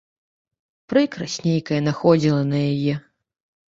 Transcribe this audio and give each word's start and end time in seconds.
Прыкрасць 0.93 1.37
нейкая 1.49 1.81
находзіла 1.91 2.41
на 2.51 2.57
яе. 2.75 2.93